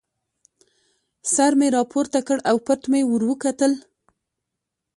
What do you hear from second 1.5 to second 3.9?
مې را پورته کړ او پټ مې ور وکتل.